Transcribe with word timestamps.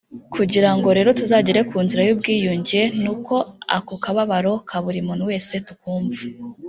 Kugirango 0.33 0.87
lero 0.97 1.09
tuzagere 1.19 1.59
ku 1.69 1.77
nzira 1.85 2.01
y’ubwiyunge 2.07 2.81
nuko 3.01 3.35
ako 3.77 3.93
kababaro 4.03 4.53
ka 4.69 4.77
buli 4.83 4.99
muntu 5.07 5.23
wese 5.29 5.53
tukumva 5.67 6.21